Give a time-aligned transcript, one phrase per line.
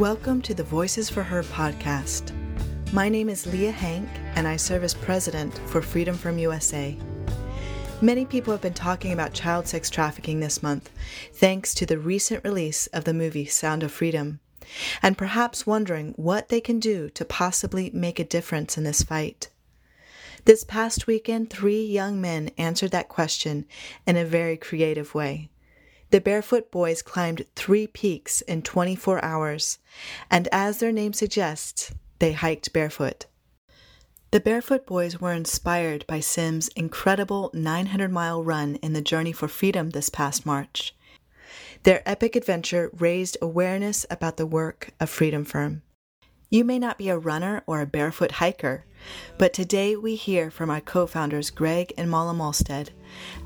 [0.00, 2.32] Welcome to the Voices for Her podcast.
[2.90, 6.96] My name is Leah Hank, and I serve as president for Freedom Firm USA.
[8.00, 10.88] Many people have been talking about child sex trafficking this month,
[11.34, 14.40] thanks to the recent release of the movie Sound of Freedom,
[15.02, 19.50] and perhaps wondering what they can do to possibly make a difference in this fight.
[20.46, 23.66] This past weekend, three young men answered that question
[24.06, 25.49] in a very creative way.
[26.10, 29.78] The Barefoot Boys climbed three peaks in 24 hours,
[30.28, 33.26] and as their name suggests, they hiked barefoot.
[34.32, 39.46] The Barefoot Boys were inspired by Sim's incredible 900 mile run in the Journey for
[39.46, 40.96] Freedom this past March.
[41.84, 45.82] Their epic adventure raised awareness about the work of Freedom Firm.
[46.52, 48.84] You may not be a runner or a barefoot hiker,
[49.38, 52.88] but today we hear from our co founders Greg and Mala Malstead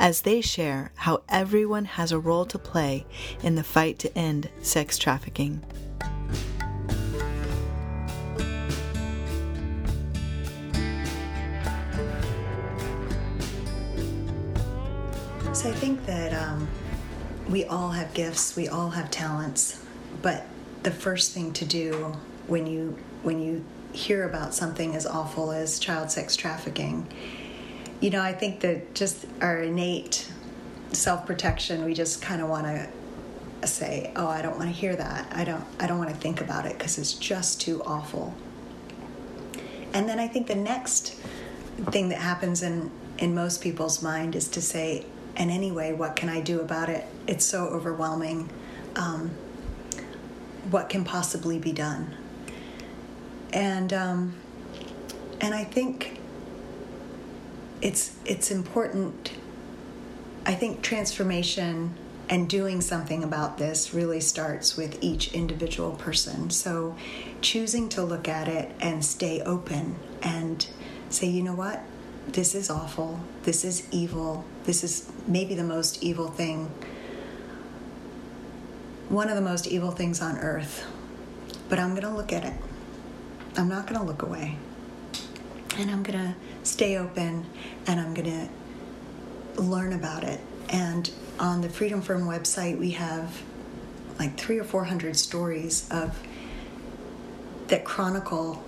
[0.00, 3.04] as they share how everyone has a role to play
[3.42, 5.62] in the fight to end sex trafficking.
[15.52, 16.66] So I think that um,
[17.50, 19.84] we all have gifts, we all have talents,
[20.22, 20.46] but
[20.84, 22.16] the first thing to do
[22.46, 27.06] when you when you hear about something as awful as child sex trafficking
[28.00, 30.30] you know i think that just our innate
[30.92, 32.88] self-protection we just kind of want to
[33.66, 35.26] say oh i don't want to hear that.
[35.34, 38.34] I don't i don't want to think about it because it's just too awful.
[39.92, 41.14] And then i think the next
[41.90, 45.06] thing that happens in in most people's mind is to say
[45.36, 47.06] and anyway what can i do about it?
[47.26, 48.50] It's so overwhelming.
[48.96, 49.30] Um,
[50.70, 52.16] what can possibly be done
[53.54, 54.34] and um,
[55.40, 56.20] and I think
[57.80, 59.32] it's it's important.
[60.44, 61.94] I think transformation
[62.28, 66.50] and doing something about this really starts with each individual person.
[66.50, 66.96] So
[67.40, 70.66] choosing to look at it and stay open and
[71.10, 71.82] say, you know what,
[72.28, 73.20] this is awful.
[73.42, 74.44] This is evil.
[74.64, 76.70] This is maybe the most evil thing.
[79.10, 80.86] One of the most evil things on earth.
[81.68, 82.54] But I'm going to look at it
[83.56, 84.56] I'm not going to look away.
[85.76, 87.46] And I'm going to stay open
[87.86, 88.48] and I'm going
[89.56, 90.40] to learn about it.
[90.68, 93.42] And on the Freedom Firm website, we have
[94.18, 96.20] like three or four hundred stories of
[97.68, 98.62] that chronicle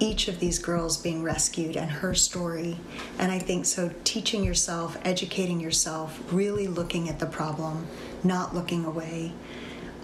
[0.00, 2.78] each of these girls being rescued and her story.
[3.18, 7.86] And I think so, teaching yourself, educating yourself, really looking at the problem,
[8.24, 9.32] not looking away,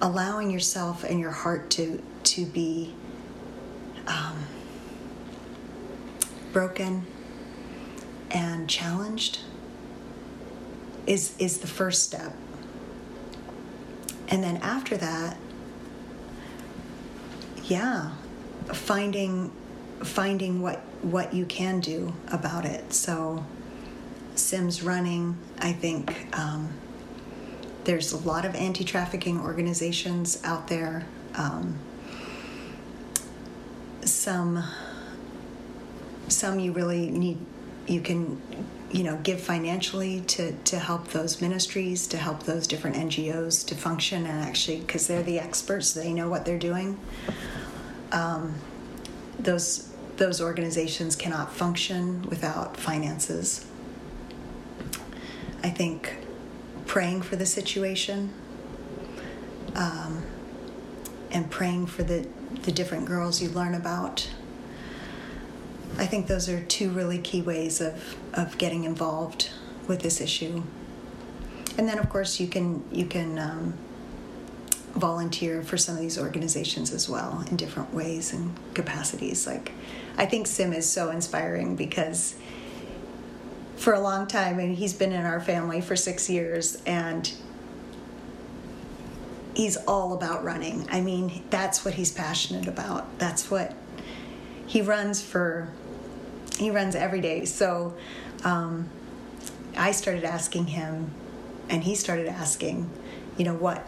[0.01, 2.95] allowing yourself and your heart to, to be
[6.57, 7.05] broken
[8.31, 9.41] and challenged
[11.07, 12.33] is is the first step.
[14.29, 15.37] And then after that
[17.65, 18.11] yeah
[18.73, 19.53] finding
[20.03, 22.91] finding what what you can do about it.
[22.91, 23.45] So
[24.35, 26.71] sims running i think um,
[27.85, 31.05] there's a lot of anti-trafficking organizations out there.
[31.35, 31.79] Um,
[34.07, 34.65] some
[36.29, 37.39] some you really need
[37.87, 38.41] you can
[38.91, 43.75] you know give financially to to help those ministries to help those different ngos to
[43.75, 46.99] function and actually because they're the experts they know what they're doing
[48.13, 48.55] um,
[49.39, 53.67] those those organizations cannot function without finances
[55.63, 56.17] i think
[56.87, 58.33] praying for the situation
[59.75, 60.23] um,
[61.31, 62.27] and praying for the
[62.63, 64.29] the different girls you learn about.
[65.99, 69.51] I think those are two really key ways of, of getting involved
[69.89, 70.63] with this issue.
[71.79, 73.75] And then, of course, you can you can um,
[74.95, 79.47] volunteer for some of these organizations as well in different ways and capacities.
[79.47, 79.73] Like,
[80.17, 82.37] I think Sim is so inspiring because
[83.77, 87.31] for a long time, and he's been in our family for six years, and
[89.55, 90.87] he's all about running.
[90.91, 93.19] I mean, that's what he's passionate about.
[93.19, 93.75] That's what
[94.67, 95.69] he runs for.
[96.57, 97.45] He runs every day.
[97.45, 97.95] So
[98.45, 98.89] um,
[99.77, 101.11] I started asking him,
[101.69, 102.91] and he started asking,
[103.37, 103.87] you know, what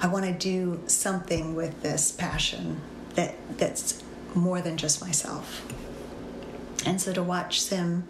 [0.00, 2.80] I want to do something with this passion
[3.14, 4.02] that that's
[4.34, 5.64] more than just myself.
[6.84, 8.04] And so to watch Sim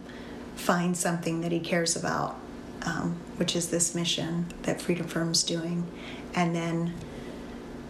[0.57, 2.37] find something that he cares about,
[2.83, 5.87] um, which is this mission that Freedom Firm's doing,
[6.35, 6.95] and then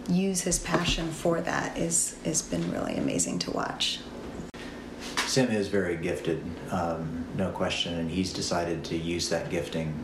[0.09, 4.01] use his passion for that is has been really amazing to watch.
[5.37, 10.03] Sim is very gifted, um, no question, and he's decided to use that gifting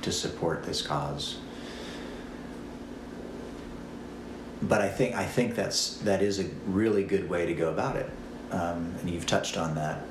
[0.00, 1.36] to support this cause.
[4.62, 7.96] but I think I think that's that is a really good way to go about
[7.96, 8.08] it,
[8.52, 10.02] um, and you've touched on that.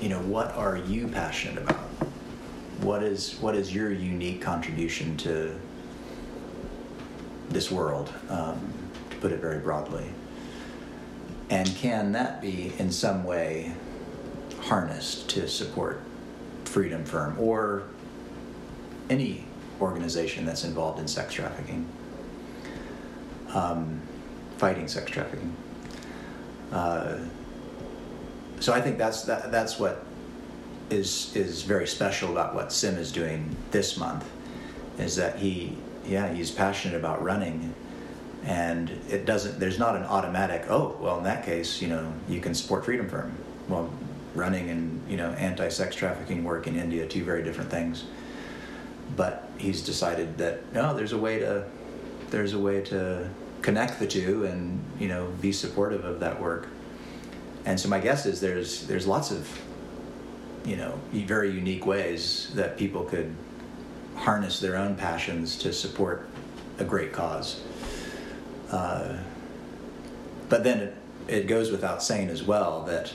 [0.00, 1.78] You know, what are you passionate about?
[2.80, 5.54] What is what is your unique contribution to
[7.50, 8.72] this world, um,
[9.10, 10.10] to put it very broadly?
[11.52, 13.72] And can that be in some way
[14.62, 16.00] harnessed to support
[16.64, 17.84] Freedom Firm or
[19.10, 19.44] any
[19.80, 21.86] organization that's involved in sex trafficking?
[23.54, 24.00] um,
[24.56, 25.54] fighting sex trafficking.
[26.72, 27.18] Uh,
[28.60, 30.04] so I think that's that, that's what
[30.90, 34.28] is is very special about what Sim is doing this month,
[34.98, 35.76] is that he
[36.06, 37.74] yeah he's passionate about running,
[38.44, 42.40] and it doesn't there's not an automatic oh well in that case you know you
[42.40, 43.32] can support Freedom Firm
[43.68, 43.90] well
[44.34, 48.04] running and you know anti-sex trafficking work in India two very different things,
[49.16, 51.64] but he's decided that no there's a way to
[52.30, 53.28] there's a way to
[53.60, 56.68] connect the two and you know be supportive of that work.
[57.64, 59.48] And so my guess is there's there's lots of
[60.64, 63.34] you know very unique ways that people could
[64.16, 66.28] harness their own passions to support
[66.78, 67.62] a great cause.
[68.72, 69.18] Uh,
[70.48, 70.96] but then it,
[71.28, 73.12] it goes without saying as well that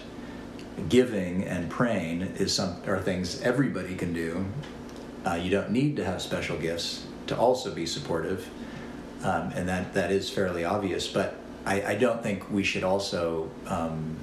[0.87, 4.45] giving and praying is some are things everybody can do.
[5.25, 8.49] Uh, you don't need to have special gifts to also be supportive
[9.23, 11.07] um, and that that is fairly obvious.
[11.07, 14.15] But I, I don't think we should also, um,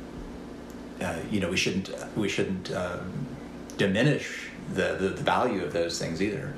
[1.01, 3.27] uh, you know, we shouldn't we shouldn't um,
[3.77, 6.55] diminish the, the, the value of those things either.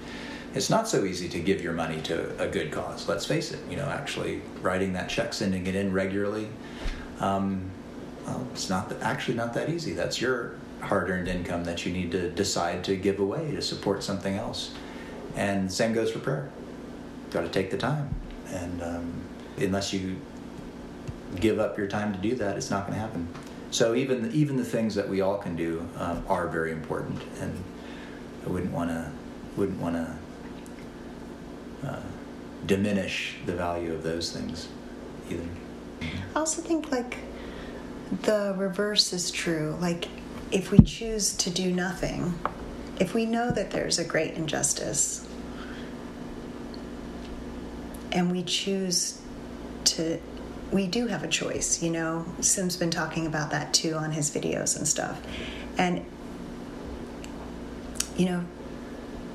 [0.56, 3.08] It's not so easy to give your money to a good cause.
[3.08, 3.60] Let's face it.
[3.70, 6.48] You know, actually writing that check, sending it in regularly.
[7.20, 7.70] Um,
[8.24, 9.92] well, it's not actually not that easy.
[9.92, 14.34] That's your hard-earned income that you need to decide to give away to support something
[14.34, 14.74] else.
[15.36, 16.50] And same goes for prayer.
[17.30, 18.14] Got to take the time
[18.52, 19.12] and um,
[19.58, 20.16] unless you
[21.36, 23.28] give up your time to do that, it's not going to happen.
[23.70, 27.62] So even even the things that we all can do um, are very important, and
[28.46, 29.10] I wouldn't want to
[29.56, 30.16] wouldn't want to
[31.84, 32.00] uh,
[32.66, 34.68] diminish the value of those things
[35.30, 35.48] either.
[36.34, 37.18] I also think like
[38.22, 39.76] the reverse is true.
[39.80, 40.08] Like
[40.52, 42.38] if we choose to do nothing,
[43.00, 45.26] if we know that there's a great injustice,
[48.12, 49.20] and we choose
[49.84, 50.18] to
[50.72, 54.30] we do have a choice you know sim's been talking about that too on his
[54.30, 55.20] videos and stuff
[55.78, 56.04] and
[58.16, 58.44] you know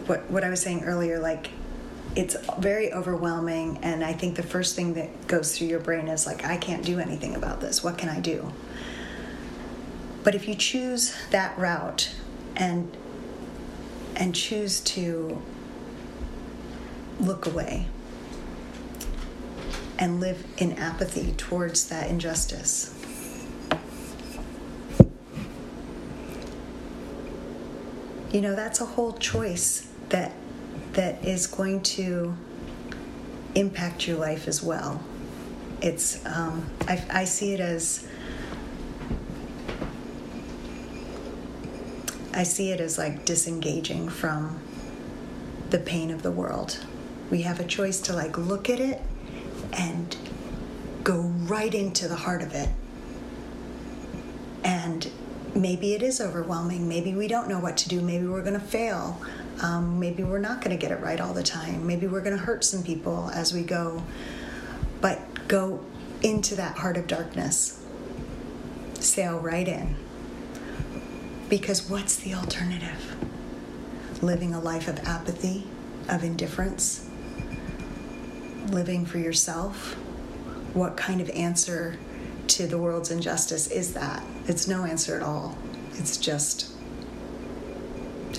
[0.08, 1.52] what what i was saying earlier like
[2.16, 6.26] it's very overwhelming and i think the first thing that goes through your brain is
[6.26, 8.52] like i can't do anything about this what can i do
[10.24, 12.14] but if you choose that route
[12.56, 12.96] and
[14.16, 15.42] and choose to
[17.20, 17.88] look away
[20.02, 22.98] and live in apathy towards that injustice.
[28.32, 30.34] You know, that's a whole choice that
[30.94, 32.36] that is going to
[33.56, 35.04] impact your life as well.
[35.82, 38.08] It's um, I, I see it as
[42.34, 44.60] I see it as like disengaging from
[45.70, 46.86] the pain of the world.
[47.30, 49.02] We have a choice to like look at it
[49.74, 50.16] and
[51.04, 52.70] go right into the heart of it.
[54.64, 55.10] And
[55.56, 56.88] maybe it is overwhelming.
[56.88, 58.02] Maybe we don't know what to do.
[58.02, 59.20] Maybe we're going to fail.
[59.62, 61.86] Um, maybe we're not going to get it right all the time.
[61.86, 64.02] Maybe we're going to hurt some people as we go.
[65.02, 65.84] But go
[66.24, 67.84] into that heart of darkness.
[68.96, 69.96] Sail right in.
[71.50, 73.16] Because what's the alternative?
[74.22, 75.68] Living a life of apathy,
[76.08, 77.10] of indifference,
[78.70, 79.96] living for yourself,
[80.74, 81.98] what kind of answer
[82.48, 84.24] to the world's injustice is that?
[84.48, 85.58] It's no answer at all.
[85.94, 86.71] It's just,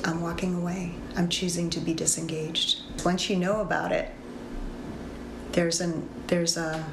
[0.05, 0.95] I'm walking away.
[1.17, 2.81] I'm choosing to be disengaged.
[3.05, 4.11] Once you know about it,
[5.53, 6.85] there's an there's a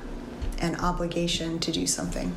[0.60, 2.32] an obligation to do something.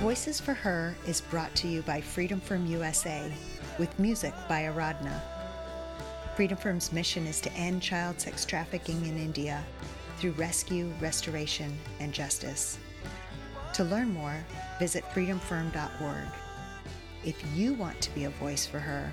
[0.00, 3.30] Voices for Her is brought to you by Freedom Firm USA
[3.78, 5.20] with music by Aradhna.
[6.34, 9.62] Freedom Firm's mission is to end child sex trafficking in India
[10.16, 12.78] through rescue, restoration, and justice.
[13.74, 14.44] To learn more,
[14.78, 16.28] visit freedomfirm.org.
[17.24, 19.12] If you want to be a voice for her,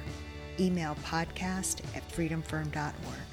[0.60, 3.33] email podcast at freedomfirm.org.